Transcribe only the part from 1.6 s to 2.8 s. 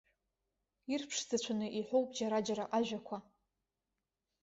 иҳәоуп џьара-џьара